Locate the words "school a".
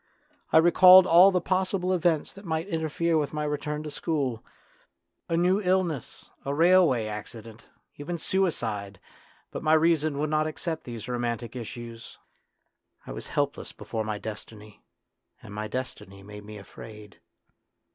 3.91-5.37